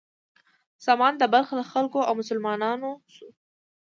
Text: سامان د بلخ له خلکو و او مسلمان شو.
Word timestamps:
سامان 0.85 1.13
د 1.17 1.23
بلخ 1.33 1.47
له 1.59 1.63
خلکو 1.71 1.97
و 1.99 2.07
او 2.07 2.13
مسلمان 2.21 2.59
شو. 3.15 3.27